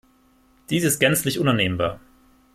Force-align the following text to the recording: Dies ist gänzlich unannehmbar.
Dies 0.71 0.83
ist 0.83 0.97
gänzlich 0.97 1.37
unannehmbar. 1.37 1.99